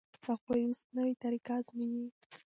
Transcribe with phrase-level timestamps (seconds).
[0.27, 2.05] هغوی اوس نوې طریقه ازمويي.